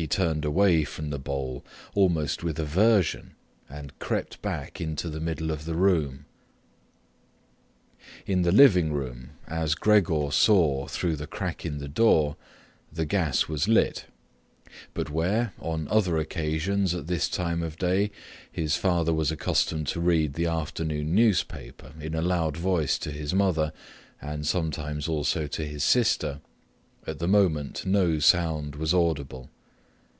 He 0.00 0.06
turned 0.06 0.46
away 0.46 0.84
from 0.84 1.10
the 1.10 1.18
bowl 1.18 1.62
almost 1.94 2.42
with 2.42 2.58
aversion 2.58 3.34
and 3.68 3.98
crept 3.98 4.40
back 4.40 4.80
into 4.80 5.10
the 5.10 5.20
middle 5.20 5.50
of 5.50 5.66
the 5.66 5.74
room. 5.74 6.24
In 8.24 8.40
the 8.40 8.50
living 8.50 8.94
room, 8.94 9.32
as 9.46 9.74
Gregor 9.74 10.30
saw 10.30 10.86
through 10.86 11.16
the 11.16 11.26
crack 11.26 11.66
in 11.66 11.80
the 11.80 11.86
door, 11.86 12.38
the 12.90 13.04
gas 13.04 13.46
was 13.46 13.68
lit, 13.68 14.06
but 14.94 15.10
where, 15.10 15.52
on 15.58 15.86
other 15.88 16.16
occasions 16.16 16.94
at 16.94 17.06
this 17.06 17.28
time 17.28 17.62
of 17.62 17.76
day, 17.76 18.10
his 18.50 18.76
father 18.76 19.12
was 19.12 19.30
accustomed 19.30 19.86
to 19.88 20.00
read 20.00 20.32
the 20.32 20.46
afternoon 20.46 21.14
newspaper 21.14 21.92
in 22.00 22.14
a 22.14 22.22
loud 22.22 22.56
voice 22.56 22.96
to 22.96 23.10
his 23.10 23.34
mother 23.34 23.70
and 24.22 24.46
sometimes 24.46 25.08
also 25.08 25.46
to 25.48 25.66
his 25.66 25.84
sister, 25.84 26.40
at 27.06 27.18
the 27.18 27.28
moment 27.28 27.84
no 27.84 28.18
sound 28.18 28.76
was 28.76 28.94
audible. 28.94 29.50